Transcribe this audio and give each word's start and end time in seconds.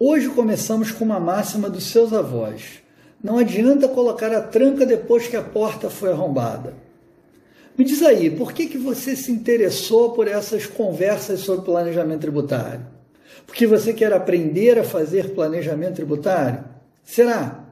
Hoje 0.00 0.28
começamos 0.28 0.92
com 0.92 1.04
uma 1.04 1.18
máxima 1.18 1.68
dos 1.68 1.90
seus 1.90 2.12
avós. 2.12 2.78
Não 3.20 3.36
adianta 3.36 3.88
colocar 3.88 4.30
a 4.30 4.40
tranca 4.40 4.86
depois 4.86 5.26
que 5.26 5.36
a 5.36 5.42
porta 5.42 5.90
foi 5.90 6.12
arrombada. 6.12 6.72
Me 7.76 7.84
diz 7.84 8.00
aí, 8.02 8.30
por 8.30 8.52
que, 8.52 8.66
que 8.66 8.78
você 8.78 9.16
se 9.16 9.32
interessou 9.32 10.12
por 10.12 10.28
essas 10.28 10.66
conversas 10.66 11.40
sobre 11.40 11.64
planejamento 11.64 12.20
tributário? 12.20 12.86
Porque 13.44 13.66
você 13.66 13.92
quer 13.92 14.12
aprender 14.12 14.78
a 14.78 14.84
fazer 14.84 15.34
planejamento 15.34 15.96
tributário? 15.96 16.62
Será? 17.02 17.64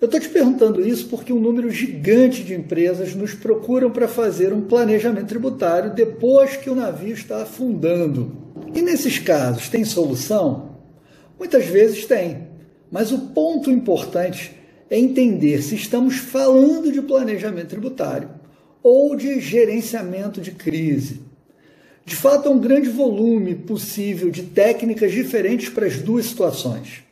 Eu 0.00 0.06
estou 0.06 0.18
te 0.18 0.28
perguntando 0.28 0.84
isso 0.84 1.06
porque 1.08 1.32
um 1.32 1.38
número 1.38 1.70
gigante 1.70 2.42
de 2.42 2.54
empresas 2.54 3.14
nos 3.14 3.34
procuram 3.34 3.92
para 3.92 4.08
fazer 4.08 4.52
um 4.52 4.62
planejamento 4.62 5.28
tributário 5.28 5.94
depois 5.94 6.56
que 6.56 6.68
o 6.68 6.74
navio 6.74 7.14
está 7.14 7.42
afundando. 7.42 8.36
E 8.74 8.82
nesses 8.82 9.20
casos, 9.20 9.68
tem 9.68 9.84
solução? 9.84 10.75
Muitas 11.38 11.66
vezes 11.66 12.06
tem, 12.06 12.48
mas 12.90 13.12
o 13.12 13.18
ponto 13.28 13.70
importante 13.70 14.56
é 14.88 14.98
entender 14.98 15.62
se 15.62 15.74
estamos 15.74 16.16
falando 16.16 16.92
de 16.92 17.02
planejamento 17.02 17.68
tributário 17.68 18.30
ou 18.82 19.16
de 19.16 19.40
gerenciamento 19.40 20.40
de 20.40 20.52
crise. 20.52 21.20
De 22.04 22.14
fato, 22.14 22.48
há 22.48 22.52
um 22.52 22.60
grande 22.60 22.88
volume 22.88 23.54
possível 23.54 24.30
de 24.30 24.44
técnicas 24.44 25.10
diferentes 25.10 25.68
para 25.68 25.86
as 25.86 25.98
duas 25.98 26.26
situações. 26.26 27.02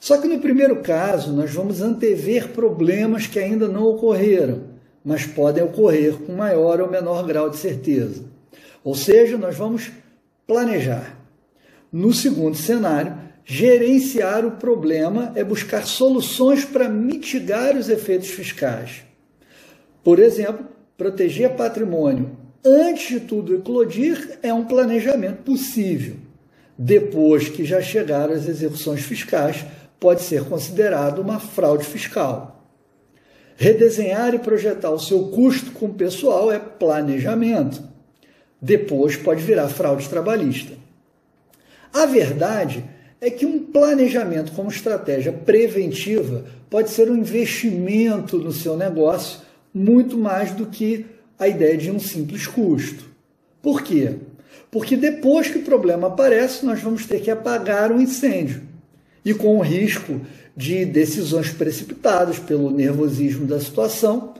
Só 0.00 0.16
que 0.16 0.26
no 0.26 0.40
primeiro 0.40 0.76
caso, 0.76 1.32
nós 1.32 1.52
vamos 1.52 1.82
antever 1.82 2.48
problemas 2.48 3.26
que 3.26 3.38
ainda 3.38 3.68
não 3.68 3.84
ocorreram, 3.84 4.62
mas 5.04 5.26
podem 5.26 5.62
ocorrer 5.62 6.14
com 6.14 6.32
maior 6.32 6.80
ou 6.80 6.90
menor 6.90 7.26
grau 7.26 7.50
de 7.50 7.58
certeza. 7.58 8.24
Ou 8.82 8.94
seja, 8.94 9.36
nós 9.36 9.54
vamos 9.54 9.90
planejar. 10.46 11.18
No 11.92 12.14
segundo 12.14 12.56
cenário, 12.56 13.27
Gerenciar 13.50 14.44
o 14.44 14.50
problema 14.50 15.32
é 15.34 15.42
buscar 15.42 15.86
soluções 15.86 16.66
para 16.66 16.86
mitigar 16.86 17.78
os 17.78 17.88
efeitos 17.88 18.28
fiscais. 18.28 19.04
Por 20.04 20.18
exemplo, 20.18 20.66
proteger 20.98 21.56
patrimônio 21.56 22.36
antes 22.62 23.08
de 23.08 23.20
tudo 23.20 23.54
eclodir 23.54 24.38
é 24.42 24.52
um 24.52 24.66
planejamento 24.66 25.44
possível. 25.44 26.16
Depois 26.76 27.48
que 27.48 27.64
já 27.64 27.80
chegaram 27.80 28.34
as 28.34 28.46
execuções 28.46 29.00
fiscais, 29.00 29.64
pode 29.98 30.20
ser 30.20 30.44
considerado 30.44 31.20
uma 31.20 31.40
fraude 31.40 31.86
fiscal. 31.86 32.70
Redesenhar 33.56 34.34
e 34.34 34.38
projetar 34.38 34.90
o 34.90 35.00
seu 35.00 35.28
custo 35.28 35.70
com 35.70 35.86
o 35.86 35.94
pessoal 35.94 36.52
é 36.52 36.58
planejamento. 36.58 37.82
Depois 38.60 39.16
pode 39.16 39.42
virar 39.42 39.68
fraude 39.68 40.06
trabalhista. 40.06 40.74
A 41.94 42.04
verdade 42.04 42.84
é 42.84 42.97
é 43.20 43.30
que 43.30 43.44
um 43.44 43.58
planejamento 43.58 44.52
como 44.52 44.70
estratégia 44.70 45.32
preventiva 45.32 46.44
pode 46.70 46.90
ser 46.90 47.10
um 47.10 47.16
investimento 47.16 48.38
no 48.38 48.52
seu 48.52 48.76
negócio 48.76 49.40
muito 49.74 50.16
mais 50.16 50.52
do 50.52 50.66
que 50.66 51.06
a 51.38 51.48
ideia 51.48 51.76
de 51.76 51.90
um 51.90 51.98
simples 51.98 52.46
custo. 52.46 53.04
Por 53.62 53.82
quê? 53.82 54.14
Porque 54.70 54.96
depois 54.96 55.48
que 55.48 55.58
o 55.58 55.64
problema 55.64 56.08
aparece, 56.08 56.64
nós 56.64 56.80
vamos 56.80 57.06
ter 57.06 57.20
que 57.20 57.30
apagar 57.30 57.90
o 57.90 58.00
incêndio. 58.00 58.62
E 59.24 59.34
com 59.34 59.58
o 59.58 59.62
risco 59.62 60.20
de 60.56 60.84
decisões 60.84 61.50
precipitadas 61.50 62.38
pelo 62.38 62.70
nervosismo 62.70 63.46
da 63.46 63.60
situação 63.60 64.34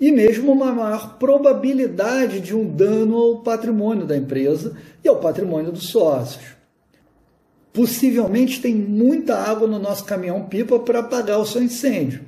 e 0.00 0.10
mesmo 0.12 0.52
uma 0.52 0.72
maior 0.72 1.18
probabilidade 1.18 2.40
de 2.40 2.54
um 2.54 2.68
dano 2.68 3.16
ao 3.16 3.42
patrimônio 3.42 4.06
da 4.06 4.16
empresa 4.16 4.76
e 5.02 5.08
ao 5.08 5.16
patrimônio 5.16 5.72
dos 5.72 5.88
sócios. 5.88 6.44
Possivelmente 7.74 8.60
tem 8.60 8.72
muita 8.72 9.34
água 9.34 9.66
no 9.66 9.80
nosso 9.80 10.04
caminhão-pipa 10.04 10.78
para 10.78 11.00
apagar 11.00 11.40
o 11.40 11.44
seu 11.44 11.60
incêndio. 11.60 12.20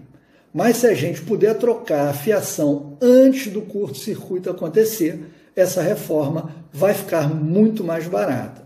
Mas 0.52 0.78
se 0.78 0.88
a 0.88 0.92
gente 0.92 1.22
puder 1.22 1.54
trocar 1.56 2.08
a 2.08 2.12
fiação 2.12 2.98
antes 3.00 3.52
do 3.52 3.62
curto-circuito 3.62 4.50
acontecer, 4.50 5.20
essa 5.54 5.80
reforma 5.80 6.50
vai 6.72 6.92
ficar 6.92 7.32
muito 7.32 7.84
mais 7.84 8.08
barata. 8.08 8.65